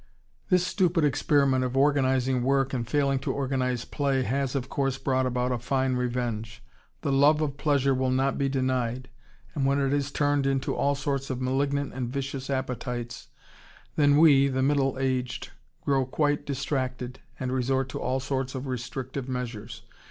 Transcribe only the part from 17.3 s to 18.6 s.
and resort to all sorts